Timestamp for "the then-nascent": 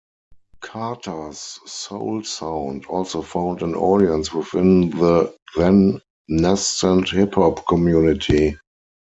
4.89-7.09